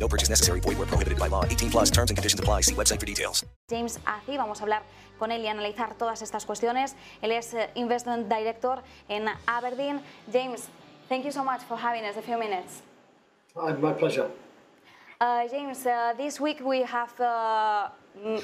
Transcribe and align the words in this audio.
No 0.00 0.08
purchase 0.08 0.30
necessary. 0.30 0.60
Void 0.60 0.78
where 0.78 0.86
prohibited 0.86 1.18
by 1.18 1.28
law. 1.28 1.44
18 1.44 1.70
plus 1.70 1.90
terms 1.90 2.10
and 2.10 2.16
conditions 2.16 2.40
apply. 2.40 2.62
See 2.62 2.74
website 2.74 2.98
for 2.98 3.06
details. 3.06 3.44
James 3.68 3.98
Athey, 4.06 4.36
vamos 4.36 4.60
a 4.60 4.64
hablar 4.64 4.82
con 5.18 5.30
él 5.30 5.42
y 5.42 5.48
analizar 5.48 5.94
todas 5.98 6.22
estas 6.22 6.46
cuestiones. 6.46 6.96
Él 7.22 7.32
es 7.32 7.52
eh, 7.54 7.68
Investment 7.74 8.28
Director 8.28 8.82
en 9.08 9.28
Aberdeen. 9.46 10.00
James, 10.32 10.68
thank 11.08 11.24
you 11.24 11.30
so 11.30 11.44
much 11.44 11.60
for 11.68 11.76
having 11.76 12.04
us 12.04 12.16
a 12.16 12.22
few 12.22 12.38
minutes. 12.38 12.82
Hi, 13.54 13.72
my 13.74 13.92
pleasure. 13.92 14.30
Uh, 15.20 15.46
James, 15.50 15.84
uh, 15.84 16.14
this 16.16 16.40
week 16.40 16.60
we 16.64 16.82
have 16.82 17.12
uh, 17.20 17.90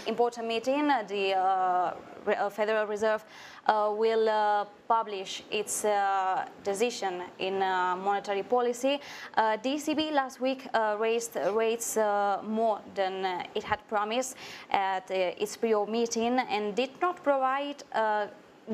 important 0.07 0.47
meeting. 0.47 0.91
Uh, 0.91 1.03
The 1.07 1.35
uh, 1.35 1.95
uh, 2.27 2.51
Federal 2.51 2.87
Reserve 2.87 3.25
uh, 3.67 3.93
will 3.97 4.29
uh, 4.29 4.65
publish 4.89 5.43
its 5.51 5.85
uh, 5.85 6.45
decision 6.65 7.23
in 7.39 7.59
monetary 7.59 8.43
policy. 8.43 9.01
The 9.37 10.11
last 10.13 10.41
week 10.41 10.69
raised 10.99 11.37
rates 11.55 11.97
more 12.43 12.81
than 12.95 13.25
it 13.55 13.63
had 13.63 13.79
promised 13.89 14.37
at 14.71 15.11
its 15.11 15.57
pre 15.57 15.75
meeting 15.87 16.39
and 16.39 16.75
did 16.75 16.91
not 17.01 17.23
provide. 17.23 17.83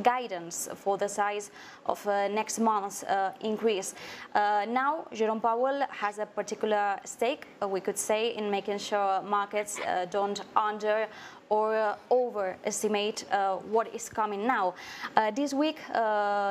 Guidance 0.01 0.69
for 0.75 0.97
the 0.97 1.09
size 1.09 1.51
of 1.85 2.07
uh, 2.07 2.29
next 2.29 2.59
month's 2.59 3.03
uh, 3.03 3.33
increase. 3.41 3.95
Uh, 4.34 4.65
now, 4.69 5.07
Jerome 5.12 5.41
Powell 5.41 5.84
has 5.91 6.19
a 6.19 6.27
particular 6.27 6.99
stake, 7.05 7.47
we 7.69 7.81
could 7.81 7.99
say, 7.99 8.34
in 8.37 8.51
making 8.51 8.79
sure 8.79 9.21
markets 9.23 9.81
don't 10.11 10.41
under 10.57 11.07
or 11.53 11.77
uh, 11.77 11.97
overestimate 12.11 13.27
uh, 13.31 13.56
what 13.75 13.86
is 13.95 14.08
coming 14.08 14.47
now. 14.47 14.72
Uh, 15.14 15.31
this 15.31 15.53
week, 15.53 15.78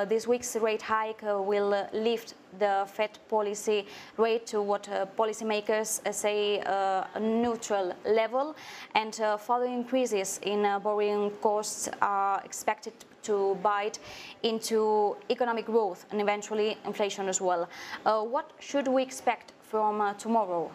this 0.08 0.28
week's 0.28 0.56
rate 0.58 0.82
hike 0.82 1.24
will 1.24 1.88
lift 1.92 2.36
the 2.60 2.86
Fed 2.86 3.18
policy 3.28 3.88
rate 4.18 4.46
to 4.46 4.62
what 4.62 4.88
uh, 4.90 5.08
policymakers 5.18 6.06
uh, 6.06 6.12
say 6.12 6.60
uh, 6.60 7.04
a 7.16 7.20
neutral 7.20 7.94
level, 8.06 8.56
and 8.94 9.16
further 9.40 9.66
increases 9.66 10.40
in 10.44 10.62
borrowing 10.84 11.32
costs 11.42 11.90
are 12.02 12.40
expected 12.46 12.94
to 13.24 13.58
bite 13.64 13.98
into 14.44 15.16
economic 15.32 15.66
growth 15.66 16.06
and 16.12 16.22
eventually 16.22 16.78
inflation 16.86 17.28
as 17.28 17.42
well. 17.42 17.68
What 18.04 18.52
should 18.60 18.88
we 18.88 19.02
expect 19.02 19.54
from 19.62 20.16
tomorrow? 20.18 20.70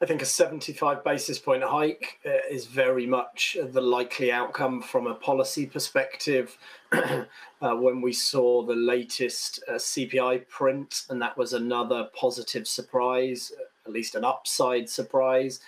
I 0.00 0.06
think 0.06 0.22
a 0.22 0.26
75 0.26 1.02
basis 1.02 1.40
point 1.40 1.64
hike 1.64 2.20
uh, 2.24 2.30
is 2.48 2.66
very 2.66 3.04
much 3.04 3.56
the 3.60 3.80
likely 3.80 4.30
outcome 4.30 4.80
from 4.80 5.08
a 5.08 5.14
policy 5.14 5.66
perspective. 5.66 6.56
uh, 6.92 7.24
when 7.60 8.00
we 8.00 8.12
saw 8.12 8.64
the 8.64 8.76
latest 8.76 9.60
uh, 9.68 9.72
CPI 9.72 10.48
print, 10.48 11.02
and 11.10 11.20
that 11.20 11.36
was 11.36 11.52
another 11.52 12.08
positive 12.14 12.68
surprise, 12.68 13.50
at 13.86 13.92
least 13.92 14.14
an 14.14 14.24
upside 14.24 14.88
surprise. 14.88 15.58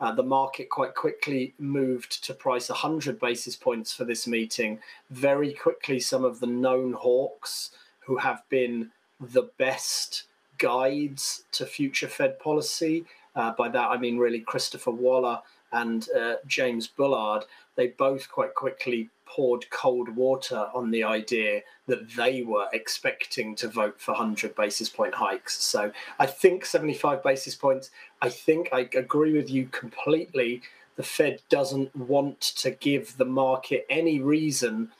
Uh, 0.00 0.14
the 0.14 0.22
market 0.22 0.68
quite 0.68 0.94
quickly 0.94 1.54
moved 1.58 2.22
to 2.24 2.34
price 2.34 2.68
100 2.68 3.18
basis 3.18 3.56
points 3.56 3.92
for 3.92 4.04
this 4.04 4.26
meeting. 4.26 4.78
Very 5.10 5.54
quickly, 5.54 5.98
some 5.98 6.26
of 6.26 6.40
the 6.40 6.46
known 6.46 6.92
hawks 6.92 7.70
who 8.00 8.18
have 8.18 8.42
been 8.50 8.90
the 9.18 9.50
best 9.58 10.24
guides 10.58 11.44
to 11.52 11.64
future 11.64 12.06
Fed 12.06 12.38
policy. 12.38 13.06
Uh, 13.38 13.52
by 13.52 13.68
that, 13.68 13.88
I 13.88 13.96
mean 13.96 14.18
really 14.18 14.40
Christopher 14.40 14.90
Waller 14.90 15.40
and 15.70 16.08
uh, 16.10 16.34
James 16.48 16.88
Bullard. 16.88 17.44
They 17.76 17.86
both 17.86 18.28
quite 18.28 18.56
quickly 18.56 19.10
poured 19.26 19.70
cold 19.70 20.08
water 20.16 20.66
on 20.74 20.90
the 20.90 21.04
idea 21.04 21.60
that 21.86 22.16
they 22.16 22.42
were 22.42 22.66
expecting 22.72 23.54
to 23.54 23.68
vote 23.68 24.00
for 24.00 24.10
100 24.12 24.56
basis 24.56 24.88
point 24.88 25.14
hikes. 25.14 25.62
So 25.62 25.92
I 26.18 26.26
think 26.26 26.64
75 26.64 27.22
basis 27.22 27.54
points, 27.54 27.90
I 28.20 28.28
think 28.28 28.70
I 28.72 28.88
agree 28.96 29.34
with 29.34 29.48
you 29.48 29.66
completely. 29.66 30.62
The 30.96 31.04
Fed 31.04 31.40
doesn't 31.48 31.94
want 31.94 32.40
to 32.40 32.72
give 32.72 33.18
the 33.18 33.24
market 33.24 33.86
any 33.88 34.18
reason 34.20 34.90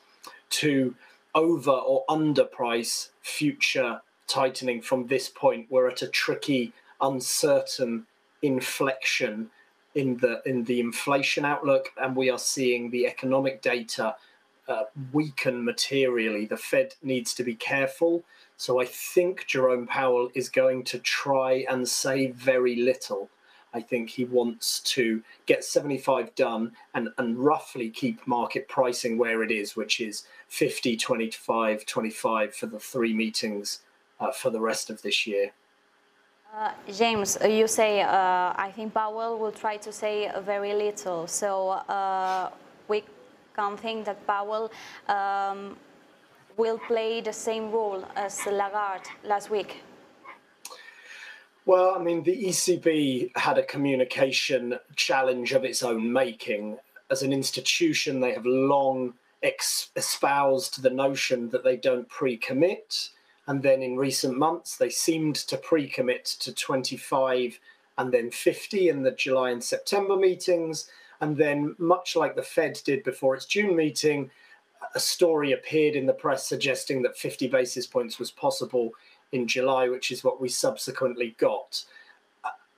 to 0.51 0.95
over 1.35 1.73
or 1.73 2.05
underprice 2.09 3.09
future 3.21 4.01
tightening 4.29 4.81
from 4.81 5.09
this 5.09 5.29
point. 5.29 5.67
We're 5.71 5.89
at 5.89 6.03
a 6.03 6.09
tricky, 6.09 6.73
uncertain 7.01 8.07
inflection 8.43 9.51
in 9.95 10.17
the 10.19 10.43
in 10.47 10.65
the 10.65 10.81
inflation 10.81 11.45
outlook, 11.45 11.91
and 12.01 12.15
we 12.15 12.31
are 12.31 12.39
seeing 12.39 12.91
the 12.91 13.07
economic 13.07 13.63
data 13.63 14.15
uh, 14.69 14.85
weaken 15.13 15.65
materially. 15.65 16.47
The 16.47 16.57
Fed 16.57 16.95
needs 17.03 17.35
to 17.35 17.43
be 17.43 17.55
careful. 17.55 18.25
So 18.57 18.81
I 18.81 18.85
think 18.85 19.47
Jerome 19.47 19.87
Powell 19.87 20.31
is 20.35 20.49
going 20.49 20.85
to 20.85 20.99
try 20.99 21.65
and 21.69 21.89
say 21.89 22.33
very 22.33 22.77
little. 22.77 23.31
I 23.73 23.81
think 23.81 24.11
he 24.11 24.25
wants 24.25 24.81
to 24.81 25.23
get 25.47 25.63
75 25.63 26.35
done 26.35 26.73
and, 26.95 27.11
and 27.19 27.39
roughly 27.39 27.91
keep 27.91 28.27
market 28.27 28.67
pricing 28.69 29.19
where 29.19 29.43
it 29.43 29.51
is, 29.51 29.77
which 29.77 30.01
is 30.01 30.25
50, 30.49 30.97
25, 30.97 31.87
25 31.87 32.55
for 32.55 32.67
the 32.67 32.79
three 32.79 33.13
meetings 33.13 33.81
uh, 34.21 34.33
for 34.33 34.51
the 34.51 34.61
rest 34.61 34.91
of 34.91 35.03
this 35.03 35.27
year. 35.27 35.53
Uh, 36.57 36.71
James, 36.91 37.37
uh, 37.37 37.47
you 37.47 37.69
say 37.69 38.01
uh, 38.01 38.53
I 38.57 38.73
think 38.75 38.95
Powell 38.95 39.39
will 39.39 39.53
try 39.53 39.77
to 39.77 39.93
say 39.93 40.31
very 40.41 40.73
little. 40.73 41.27
So 41.27 41.71
uh, 41.71 42.51
we 42.89 43.05
can 43.55 43.77
think 43.77 44.07
that 44.07 44.27
Powell 44.27 44.71
um, 45.09 45.77
will 46.57 46.79
play 46.79 47.21
the 47.21 47.33
same 47.33 47.71
role 47.71 48.03
as 48.17 48.47
Lagarde 48.47 49.09
last 49.25 49.51
week. 49.51 49.83
Well, 51.67 51.95
I 51.95 52.03
mean, 52.03 52.23
the 52.23 52.45
ECB 52.45 53.37
had 53.37 53.59
a 53.59 53.63
communication 53.63 54.79
challenge 54.97 55.53
of 55.53 55.65
its 55.65 55.83
own 55.83 56.11
making. 56.11 56.79
As 57.11 57.23
an 57.23 57.33
institution, 57.33 58.21
they 58.21 58.33
have 58.33 58.47
long 58.47 59.13
espoused 59.43 60.83
the 60.83 60.91
notion 60.91 61.51
that 61.51 61.63
they 61.63 61.77
don't 61.77 62.09
pre 62.09 62.39
commit. 62.39 63.11
And 63.49 63.63
then 63.63 63.83
in 63.83 63.97
recent 63.97 64.37
months, 64.37 64.77
they 64.77 64.91
seemed 64.91 65.37
to 65.37 65.57
pre 65.57 65.89
commit 65.89 66.27
to 66.41 66.53
25 66.53 67.59
and 67.97 68.13
then 68.13 68.31
50 68.31 68.91
in 68.91 69.03
the 69.03 69.11
July 69.11 69.51
and 69.51 69.65
September 69.65 70.17
meetings. 70.17 70.89
And 71.21 71.37
then, 71.37 71.75
much 71.79 72.15
like 72.15 72.37
the 72.37 72.43
Fed 72.43 72.79
did 72.85 73.03
before 73.03 73.35
its 73.35 73.47
June 73.47 73.75
meeting, 73.75 74.31
a 74.95 75.01
story 75.01 75.53
appeared 75.53 75.97
in 75.97 76.07
the 76.07 76.13
press 76.13 76.47
suggesting 76.47 77.03
that 77.03 77.17
50 77.17 77.49
basis 77.49 77.87
points 77.87 78.19
was 78.19 78.31
possible 78.31 78.93
in 79.33 79.49
July, 79.49 79.89
which 79.89 80.13
is 80.13 80.23
what 80.23 80.41
we 80.41 80.49
subsequently 80.49 81.35
got. 81.39 81.85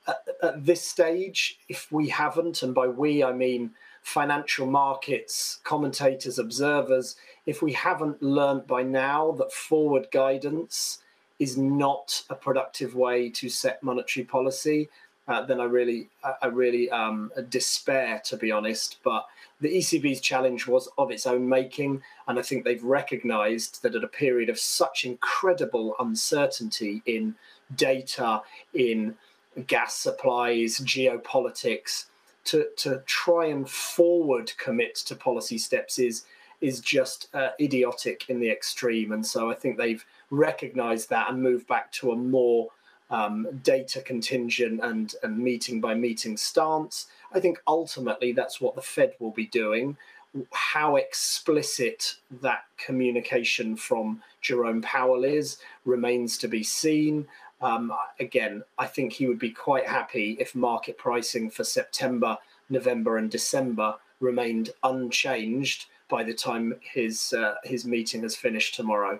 At, 0.07 0.23
at 0.41 0.65
this 0.65 0.81
stage, 0.81 1.59
if 1.69 1.91
we 1.91 2.07
haven't, 2.07 2.63
and 2.63 2.73
by 2.73 2.87
we 2.87 3.23
I 3.23 3.33
mean 3.33 3.71
financial 4.01 4.65
markets, 4.65 5.59
commentators, 5.63 6.39
observers, 6.39 7.15
if 7.45 7.61
we 7.61 7.73
haven't 7.73 8.21
learned 8.21 8.67
by 8.67 8.83
now 8.83 9.31
that 9.33 9.51
forward 9.51 10.07
guidance 10.11 10.99
is 11.39 11.57
not 11.57 12.23
a 12.29 12.35
productive 12.35 12.95
way 12.95 13.29
to 13.29 13.49
set 13.49 13.81
monetary 13.81 14.25
policy, 14.25 14.89
uh, 15.27 15.45
then 15.45 15.59
I 15.59 15.65
really, 15.65 16.09
I 16.41 16.47
really 16.47 16.89
um, 16.89 17.31
despair, 17.49 18.21
to 18.25 18.37
be 18.37 18.51
honest. 18.51 18.97
But 19.03 19.25
the 19.61 19.69
ECB's 19.69 20.19
challenge 20.19 20.67
was 20.67 20.89
of 20.97 21.11
its 21.11 21.25
own 21.25 21.47
making, 21.47 22.01
and 22.27 22.37
I 22.37 22.41
think 22.41 22.63
they've 22.63 22.83
recognised 22.83 23.81
that 23.83 23.95
at 23.95 24.03
a 24.03 24.07
period 24.07 24.49
of 24.49 24.59
such 24.59 25.05
incredible 25.05 25.95
uncertainty 25.99 27.01
in 27.05 27.35
data, 27.75 28.41
in 28.73 29.15
gas 29.67 29.95
supplies, 29.95 30.79
geopolitics, 30.79 32.05
to 32.45 32.67
to 32.77 33.01
try 33.05 33.45
and 33.45 33.69
forward 33.69 34.51
commit 34.57 34.95
to 34.95 35.15
policy 35.15 35.57
steps 35.57 35.99
is 35.99 36.25
is 36.61 36.79
just 36.79 37.27
uh, 37.33 37.49
idiotic 37.59 38.29
in 38.29 38.39
the 38.39 38.49
extreme. 38.49 39.11
And 39.11 39.25
so 39.25 39.49
I 39.49 39.55
think 39.55 39.77
they've 39.77 40.05
recognised 40.29 41.09
that 41.09 41.29
and 41.29 41.41
moved 41.41 41.67
back 41.67 41.91
to 41.93 42.11
a 42.11 42.15
more 42.15 42.69
um, 43.09 43.47
data 43.63 44.01
contingent 44.01 44.79
and, 44.83 45.13
and 45.23 45.37
meeting 45.37 45.81
by 45.81 45.95
meeting 45.95 46.37
stance. 46.37 47.07
I 47.33 47.39
think 47.39 47.59
ultimately 47.67 48.31
that's 48.31 48.61
what 48.61 48.75
the 48.75 48.81
Fed 48.81 49.13
will 49.19 49.31
be 49.31 49.47
doing. 49.47 49.97
How 50.51 50.95
explicit 50.95 52.15
that 52.41 52.63
communication 52.77 53.75
from 53.75 54.21
Jerome 54.39 54.81
Powell 54.81 55.25
is 55.25 55.57
remains 55.83 56.37
to 56.37 56.47
be 56.47 56.63
seen. 56.63 57.27
Um, 57.61 57.93
again, 58.19 58.63
I 58.77 58.87
think 58.87 59.13
he 59.13 59.27
would 59.27 59.39
be 59.39 59.51
quite 59.51 59.87
happy 59.87 60.35
if 60.39 60.55
market 60.55 60.97
pricing 60.97 61.49
for 61.49 61.63
September 61.63 62.37
November 62.69 63.17
and 63.17 63.29
December 63.29 63.95
remained 64.19 64.71
unchanged 64.83 65.85
by 66.09 66.23
the 66.23 66.33
time 66.33 66.73
his 66.81 67.33
uh, 67.33 67.55
his 67.63 67.85
meeting 67.85 68.23
has 68.23 68.35
finished 68.35 68.75
tomorrow. 68.75 69.19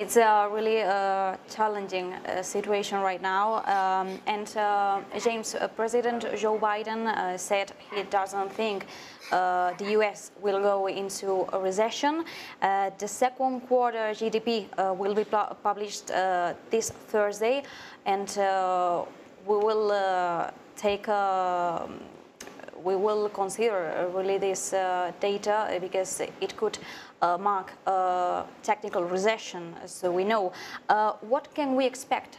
It's 0.00 0.16
a 0.16 0.48
really 0.50 0.82
uh, 0.82 1.36
challenging 1.48 2.14
uh, 2.14 2.42
situation 2.42 2.98
right 2.98 3.22
now. 3.22 3.62
Um, 3.62 4.18
and 4.26 4.56
uh, 4.56 5.00
James, 5.22 5.54
uh, 5.54 5.68
President 5.68 6.26
Joe 6.36 6.58
Biden 6.58 7.06
uh, 7.06 7.38
said 7.38 7.70
he 7.94 8.02
doesn't 8.02 8.50
think 8.52 8.86
uh, 9.30 9.72
the 9.74 9.92
US 10.00 10.32
will 10.42 10.60
go 10.60 10.88
into 10.88 11.46
a 11.52 11.60
recession. 11.60 12.24
the 12.60 13.06
second 13.06 13.60
quarter 13.68 14.12
GDP 14.12 14.66
will 14.98 15.14
be 15.14 15.24
published 15.62 16.08
this 16.70 16.90
Thursday, 16.90 17.62
and 18.04 18.28
we 19.46 19.56
will 19.56 20.50
take 20.76 21.06
a 21.06 21.88
we 22.84 22.94
will 22.94 23.28
consider 23.30 24.10
really 24.14 24.38
this 24.38 24.72
uh, 24.72 25.10
data 25.20 25.78
because 25.80 26.20
it 26.20 26.56
could 26.56 26.78
mark 27.38 27.72
a 27.86 28.44
technical 28.62 29.04
recession, 29.04 29.74
so 29.86 30.10
we 30.12 30.24
know. 30.24 30.52
Uh, 30.88 31.12
what 31.20 31.44
can 31.54 31.74
we 31.76 31.84
expect? 31.86 32.38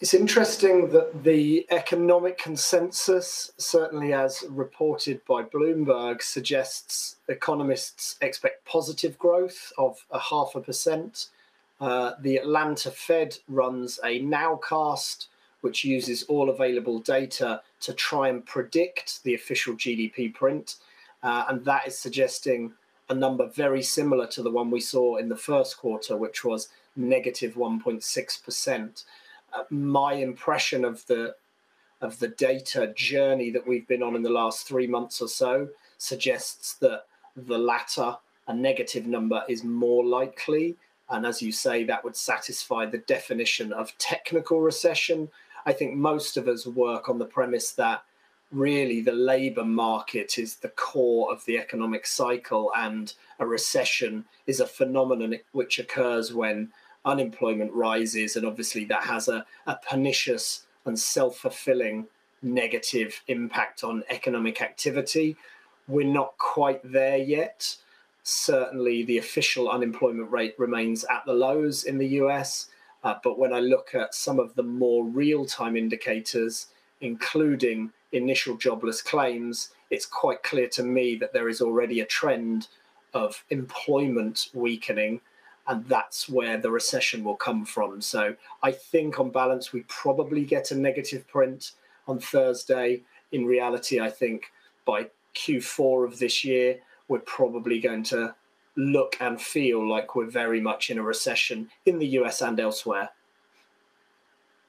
It's 0.00 0.14
interesting 0.14 0.88
that 0.92 1.24
the 1.24 1.66
economic 1.70 2.38
consensus, 2.38 3.52
certainly 3.58 4.14
as 4.14 4.42
reported 4.48 5.20
by 5.26 5.42
Bloomberg, 5.42 6.22
suggests 6.22 7.16
economists 7.28 8.16
expect 8.22 8.64
positive 8.64 9.18
growth 9.18 9.74
of 9.76 10.06
a 10.10 10.18
half 10.18 10.54
a 10.54 10.60
percent. 10.62 11.28
Uh, 11.80 12.12
the 12.18 12.36
Atlanta 12.36 12.90
Fed 12.90 13.38
runs 13.46 14.00
a 14.02 14.22
nowcast 14.22 15.26
which 15.60 15.84
uses 15.84 16.22
all 16.24 16.48
available 16.48 16.98
data 17.00 17.60
to 17.80 17.92
try 17.92 18.28
and 18.28 18.46
predict 18.46 19.22
the 19.24 19.34
official 19.34 19.74
GDP 19.74 20.32
print. 20.32 20.76
Uh, 21.22 21.44
and 21.48 21.64
that 21.64 21.86
is 21.86 21.98
suggesting 21.98 22.72
a 23.08 23.14
number 23.14 23.48
very 23.48 23.82
similar 23.82 24.26
to 24.28 24.42
the 24.42 24.50
one 24.50 24.70
we 24.70 24.80
saw 24.80 25.16
in 25.16 25.28
the 25.28 25.36
first 25.36 25.76
quarter, 25.76 26.16
which 26.16 26.44
was 26.44 26.68
negative 26.96 27.54
1.6%. 27.54 29.04
Uh, 29.52 29.62
my 29.70 30.14
impression 30.14 30.84
of 30.84 31.06
the 31.06 31.34
of 32.00 32.18
the 32.18 32.28
data 32.28 32.94
journey 32.96 33.50
that 33.50 33.66
we've 33.66 33.86
been 33.86 34.02
on 34.02 34.16
in 34.16 34.22
the 34.22 34.30
last 34.30 34.66
three 34.66 34.86
months 34.86 35.20
or 35.20 35.28
so 35.28 35.68
suggests 35.98 36.74
that 36.74 37.04
the 37.36 37.58
latter, 37.58 38.16
a 38.48 38.54
negative 38.54 39.06
number, 39.06 39.42
is 39.50 39.64
more 39.64 40.02
likely. 40.02 40.76
And 41.10 41.26
as 41.26 41.42
you 41.42 41.52
say, 41.52 41.84
that 41.84 42.02
would 42.02 42.16
satisfy 42.16 42.86
the 42.86 42.98
definition 42.98 43.70
of 43.72 43.92
technical 43.98 44.62
recession, 44.62 45.28
I 45.66 45.72
think 45.72 45.94
most 45.94 46.36
of 46.36 46.48
us 46.48 46.66
work 46.66 47.08
on 47.08 47.18
the 47.18 47.26
premise 47.26 47.72
that 47.72 48.02
really 48.50 49.00
the 49.00 49.12
labor 49.12 49.64
market 49.64 50.38
is 50.38 50.56
the 50.56 50.68
core 50.68 51.32
of 51.32 51.44
the 51.44 51.58
economic 51.58 52.06
cycle, 52.06 52.70
and 52.76 53.14
a 53.38 53.46
recession 53.46 54.24
is 54.46 54.60
a 54.60 54.66
phenomenon 54.66 55.36
which 55.52 55.78
occurs 55.78 56.32
when 56.32 56.70
unemployment 57.04 57.72
rises, 57.72 58.36
and 58.36 58.46
obviously 58.46 58.84
that 58.84 59.04
has 59.04 59.28
a, 59.28 59.44
a 59.66 59.76
pernicious 59.88 60.64
and 60.84 60.98
self 60.98 61.38
fulfilling 61.38 62.06
negative 62.42 63.22
impact 63.28 63.84
on 63.84 64.02
economic 64.08 64.62
activity. 64.62 65.36
We're 65.86 66.06
not 66.06 66.38
quite 66.38 66.80
there 66.84 67.18
yet. 67.18 67.76
Certainly, 68.22 69.04
the 69.04 69.18
official 69.18 69.68
unemployment 69.68 70.30
rate 70.30 70.54
remains 70.58 71.04
at 71.04 71.24
the 71.26 71.32
lows 71.32 71.84
in 71.84 71.98
the 71.98 72.08
US. 72.08 72.68
Uh, 73.02 73.14
but 73.24 73.38
when 73.38 73.52
I 73.52 73.60
look 73.60 73.94
at 73.94 74.14
some 74.14 74.38
of 74.38 74.54
the 74.54 74.62
more 74.62 75.04
real 75.04 75.46
time 75.46 75.76
indicators, 75.76 76.66
including 77.00 77.92
initial 78.12 78.56
jobless 78.56 79.02
claims, 79.02 79.70
it's 79.90 80.06
quite 80.06 80.42
clear 80.42 80.68
to 80.68 80.82
me 80.82 81.16
that 81.16 81.32
there 81.32 81.48
is 81.48 81.60
already 81.60 82.00
a 82.00 82.06
trend 82.06 82.68
of 83.14 83.44
employment 83.50 84.48
weakening. 84.54 85.20
And 85.66 85.84
that's 85.86 86.28
where 86.28 86.58
the 86.58 86.70
recession 86.70 87.22
will 87.22 87.36
come 87.36 87.64
from. 87.64 88.00
So 88.00 88.34
I 88.62 88.72
think, 88.72 89.20
on 89.20 89.30
balance, 89.30 89.72
we 89.72 89.82
probably 89.82 90.44
get 90.44 90.70
a 90.70 90.76
negative 90.76 91.28
print 91.28 91.72
on 92.08 92.18
Thursday. 92.18 93.02
In 93.30 93.44
reality, 93.46 94.00
I 94.00 94.10
think 94.10 94.50
by 94.84 95.10
Q4 95.34 96.06
of 96.06 96.18
this 96.18 96.44
year, 96.44 96.78
we're 97.08 97.20
probably 97.20 97.78
going 97.78 98.02
to 98.04 98.34
look 98.76 99.16
and 99.20 99.40
feel 99.40 99.88
like 99.88 100.16
we're 100.16 100.30
very 100.30 100.60
much 100.60 100.90
in 100.90 100.98
a 100.98 101.02
recession 101.02 101.68
in 101.86 101.98
the 101.98 102.06
US 102.08 102.40
and 102.40 102.58
elsewhere. 102.58 103.10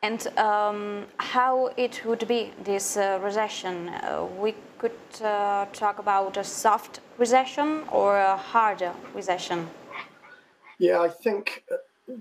And 0.03 0.25
um, 0.39 1.05
how 1.17 1.67
it 1.77 2.03
would 2.05 2.27
be 2.27 2.53
this 2.63 2.97
uh, 2.97 3.19
recession? 3.21 3.89
Uh, 3.89 4.27
we 4.39 4.55
could 4.79 4.97
uh, 5.23 5.65
talk 5.73 5.99
about 5.99 6.37
a 6.37 6.43
soft 6.43 7.01
recession 7.19 7.83
or 7.91 8.17
a 8.17 8.35
harder 8.35 8.93
recession. 9.13 9.69
Yeah, 10.79 11.01
I 11.01 11.09
think 11.09 11.63
uh, 11.71 12.15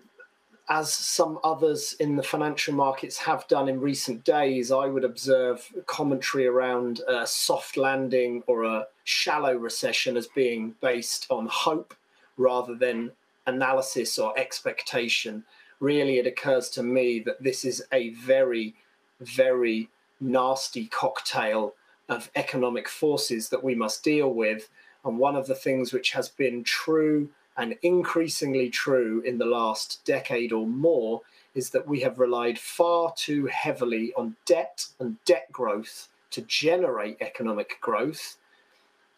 as 0.68 0.92
some 0.92 1.38
others 1.42 1.96
in 1.98 2.16
the 2.16 2.22
financial 2.22 2.74
markets 2.74 3.16
have 3.16 3.48
done 3.48 3.66
in 3.66 3.80
recent 3.80 4.24
days, 4.24 4.70
I 4.70 4.84
would 4.84 5.04
observe 5.04 5.66
commentary 5.86 6.46
around 6.46 7.00
a 7.08 7.26
soft 7.26 7.78
landing 7.78 8.42
or 8.46 8.64
a 8.64 8.86
shallow 9.04 9.54
recession 9.54 10.18
as 10.18 10.26
being 10.26 10.74
based 10.82 11.26
on 11.30 11.48
hope 11.50 11.94
rather 12.36 12.74
than 12.74 13.12
analysis 13.46 14.18
or 14.18 14.38
expectation. 14.38 15.44
Really, 15.80 16.18
it 16.18 16.26
occurs 16.26 16.68
to 16.70 16.82
me 16.82 17.20
that 17.20 17.42
this 17.42 17.64
is 17.64 17.82
a 17.92 18.10
very, 18.10 18.74
very 19.18 19.88
nasty 20.20 20.86
cocktail 20.86 21.74
of 22.08 22.30
economic 22.36 22.88
forces 22.88 23.48
that 23.48 23.64
we 23.64 23.74
must 23.74 24.04
deal 24.04 24.32
with. 24.32 24.68
And 25.04 25.18
one 25.18 25.36
of 25.36 25.46
the 25.46 25.54
things 25.54 25.92
which 25.92 26.10
has 26.12 26.28
been 26.28 26.62
true 26.64 27.30
and 27.56 27.76
increasingly 27.82 28.68
true 28.68 29.20
in 29.20 29.38
the 29.38 29.46
last 29.46 30.04
decade 30.04 30.52
or 30.52 30.66
more 30.66 31.22
is 31.54 31.70
that 31.70 31.88
we 31.88 32.00
have 32.00 32.18
relied 32.18 32.58
far 32.58 33.12
too 33.16 33.46
heavily 33.46 34.12
on 34.16 34.36
debt 34.46 34.86
and 34.98 35.16
debt 35.24 35.50
growth 35.50 36.08
to 36.30 36.42
generate 36.42 37.16
economic 37.20 37.78
growth. 37.80 38.36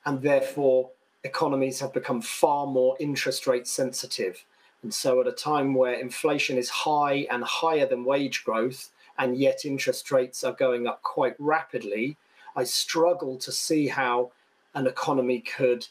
And 0.04 0.22
therefore, 0.22 0.90
economies 1.24 1.80
have 1.80 1.92
become 1.92 2.20
far 2.20 2.66
more 2.66 2.96
interest 2.98 3.46
rate 3.46 3.66
sensitive. 3.66 4.44
And 4.82 4.92
so, 4.92 5.20
at 5.20 5.28
a 5.28 5.32
time 5.32 5.74
where 5.74 5.94
inflation 5.94 6.58
is 6.58 6.68
high 6.68 7.26
and 7.30 7.44
higher 7.44 7.86
than 7.86 8.04
wage 8.04 8.44
growth, 8.44 8.90
and 9.18 9.36
yet 9.36 9.64
interest 9.64 10.10
rates 10.10 10.42
are 10.42 10.52
going 10.52 10.86
up 10.86 11.02
quite 11.02 11.36
rapidly, 11.38 12.16
I 12.56 12.64
struggle 12.64 13.36
to 13.38 13.52
see 13.52 13.88
how 13.88 14.32
an 14.74 14.86
economy 14.86 15.40
could 15.40 15.86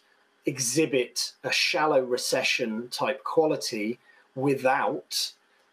exhibit 0.45 1.33
a 1.43 1.51
shallow 1.51 2.01
recession 2.01 2.89
type 2.89 3.23
quality 3.23 3.99
without 4.35 5.31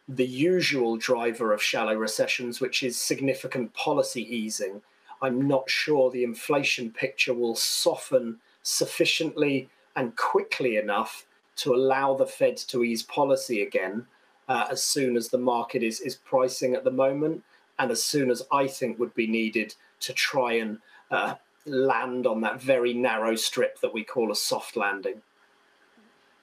the 0.08 0.26
usual 0.26 0.96
driver 0.96 1.52
of 1.52 1.62
shallow 1.62 1.94
recessions, 1.94 2.60
which 2.60 2.82
is 2.82 2.96
significant 2.96 3.74
policy 3.74 4.22
easing. 4.34 4.82
I'm 5.20 5.46
not 5.46 5.68
sure 5.68 6.10
the 6.10 6.24
inflation 6.24 6.90
picture 6.90 7.34
will 7.34 7.56
soften 7.56 8.38
sufficiently 8.62 9.68
and 9.96 10.16
quickly 10.16 10.76
enough 10.76 11.26
to 11.58 11.74
allow 11.74 12.14
the 12.14 12.26
Fed 12.26 12.56
to 12.56 12.84
ease 12.84 13.02
policy 13.02 13.62
again 13.62 14.06
uh, 14.48 14.66
as 14.70 14.82
soon 14.82 15.16
as 15.16 15.28
the 15.28 15.38
market 15.38 15.82
is, 15.82 16.00
is 16.00 16.16
pricing 16.16 16.74
at 16.74 16.84
the 16.84 16.90
moment, 16.90 17.42
and 17.78 17.90
as 17.90 18.02
soon 18.02 18.30
as 18.30 18.42
I 18.50 18.66
think 18.66 18.98
would 18.98 19.14
be 19.14 19.26
needed 19.26 19.74
to 20.00 20.12
try 20.12 20.54
and 20.54 20.78
uh, 21.10 21.34
land 21.66 22.26
on 22.26 22.40
that 22.40 22.60
very 22.60 22.94
narrow 22.94 23.36
strip 23.36 23.80
that 23.80 23.92
we 23.92 24.04
call 24.04 24.32
a 24.32 24.36
soft 24.36 24.76
landing. 24.76 25.20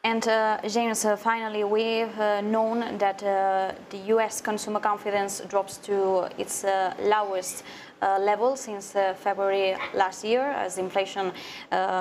And 0.05 0.27
uh, 0.27 0.59
James, 0.67 1.03
uh, 1.03 1.15
finally, 1.15 1.63
we've 1.63 2.19
uh, 2.19 2.39
known 2.41 2.99
that 2.99 3.23
uh, 3.23 3.73
the 3.89 3.97
US 4.13 4.39
consumer 4.39 4.79
confidence 4.79 5.41
drops 5.49 5.77
to 5.77 6.29
its 6.37 6.63
uh, 6.63 6.93
lowest 7.01 7.63
uh, 8.03 8.19
level 8.19 8.55
since 8.55 8.91
February 8.91 9.75
last 9.95 10.23
year, 10.23 10.43
as 10.43 10.77
inflation 10.77 11.31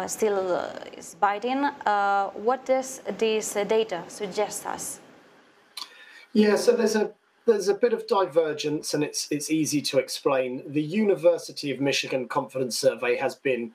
still 0.07 0.69
is 0.99 1.17
biting. 1.19 1.65
what 2.45 2.67
does 2.67 3.01
this 3.17 3.55
data 3.67 4.03
suggest 4.09 4.67
us? 4.67 5.01
Yeah, 6.35 6.57
so 6.57 6.77
there's 6.77 6.97
a 6.97 7.11
there's 7.47 7.69
a 7.69 7.75
bit 7.75 7.95
of 7.95 8.07
divergence, 8.07 8.93
and 8.93 9.03
it's 9.03 9.29
it's 9.31 9.51
easy 9.51 9.81
to 9.81 9.99
explain. 9.99 10.63
The 10.67 10.83
University 10.83 11.71
of 11.71 11.81
Michigan 11.81 12.29
Confidence 12.29 12.77
Survey 12.79 13.17
has 13.17 13.35
been 13.35 13.73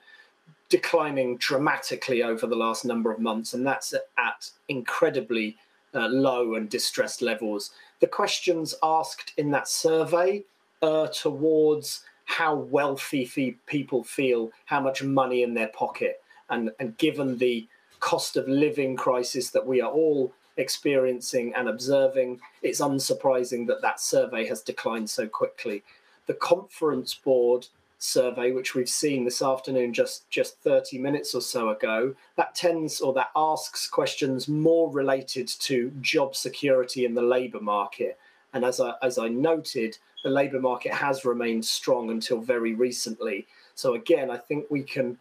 declining 0.70 1.36
dramatically 1.36 2.22
over 2.22 2.46
the 2.46 2.56
last 2.56 2.84
number 2.84 3.12
of 3.12 3.20
months, 3.20 3.52
and 3.52 3.66
that's 3.66 3.92
at 4.16 4.50
incredibly 4.68 5.56
uh, 5.94 6.08
low 6.08 6.54
and 6.54 6.70
distressed 6.70 7.20
levels. 7.20 7.72
The 8.00 8.06
questions 8.06 8.74
asked 8.82 9.34
in 9.36 9.50
that 9.50 9.68
survey 9.68 10.44
are 10.80 11.08
towards 11.08 12.04
how 12.24 12.54
wealthy 12.54 13.58
people 13.66 14.04
feel, 14.04 14.50
how 14.64 14.80
much 14.80 15.02
money 15.02 15.42
in 15.42 15.52
their 15.54 15.68
pocket, 15.68 16.22
and 16.48 16.70
and 16.78 16.96
given 16.96 17.36
the 17.36 17.66
cost 17.98 18.36
of 18.36 18.48
living 18.48 18.96
crisis 18.96 19.50
that 19.50 19.66
we 19.66 19.82
are 19.82 19.90
all 19.90 20.32
experiencing 20.56 21.52
and 21.54 21.68
observing, 21.68 22.40
it's 22.62 22.80
unsurprising 22.80 23.66
that 23.66 23.82
that 23.82 24.00
survey 24.00 24.46
has 24.46 24.62
declined 24.62 25.10
so 25.10 25.26
quickly. 25.26 25.82
the 26.30 26.34
conference 26.34 27.12
board 27.12 27.66
survey, 28.00 28.50
which 28.50 28.74
we've 28.74 28.88
seen 28.88 29.24
this 29.24 29.42
afternoon, 29.42 29.92
just 29.92 30.28
just 30.30 30.58
30 30.62 30.98
minutes 30.98 31.34
or 31.34 31.40
so 31.40 31.68
ago, 31.68 32.14
that 32.36 32.54
tends 32.54 33.00
or 33.00 33.12
that 33.12 33.30
asks 33.36 33.86
questions 33.86 34.48
more 34.48 34.90
related 34.90 35.46
to 35.46 35.92
job 36.00 36.34
security 36.34 37.04
in 37.04 37.14
the 37.14 37.22
labour 37.22 37.60
market. 37.60 38.18
And 38.52 38.64
as 38.64 38.80
I 38.80 38.94
as 39.02 39.18
I 39.18 39.28
noted, 39.28 39.98
the 40.24 40.30
labour 40.30 40.60
market 40.60 40.92
has 40.92 41.24
remained 41.24 41.64
strong 41.64 42.10
until 42.10 42.40
very 42.40 42.74
recently. 42.74 43.46
So 43.74 43.94
again, 43.94 44.30
I 44.30 44.38
think 44.38 44.66
we 44.70 44.82
can 44.82 45.18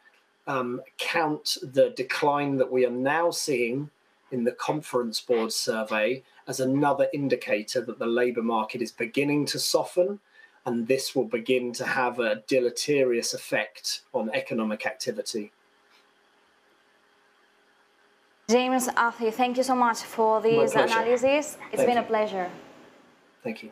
um, 0.47 0.81
count 0.97 1.57
the 1.61 1.91
decline 1.91 2.57
that 2.57 2.71
we 2.71 2.85
are 2.85 2.91
now 2.91 3.29
seeing 3.29 3.89
in 4.31 4.43
the 4.43 4.51
conference 4.53 5.19
board 5.19 5.51
survey 5.51 6.23
as 6.47 6.59
another 6.59 7.07
indicator 7.13 7.81
that 7.81 7.99
the 7.99 8.05
labour 8.05 8.43
market 8.43 8.81
is 8.81 8.91
beginning 8.91 9.45
to 9.47 9.59
soften 9.59 10.19
and 10.69 10.87
this 10.87 11.15
will 11.15 11.25
begin 11.25 11.73
to 11.73 11.83
have 11.83 12.19
a 12.19 12.43
deleterious 12.47 13.33
effect 13.33 14.01
on 14.13 14.29
economic 14.33 14.85
activity. 14.85 15.51
James 18.49 18.87
Athey, 18.87 19.33
thank 19.33 19.57
you 19.57 19.63
so 19.63 19.75
much 19.75 19.99
for 20.03 20.41
this 20.41 20.73
analysis. 20.73 21.57
It's 21.71 21.77
thank 21.77 21.87
been 21.87 21.97
you. 21.97 22.03
a 22.03 22.05
pleasure. 22.05 22.49
Thank 23.43 23.63
you. 23.63 23.71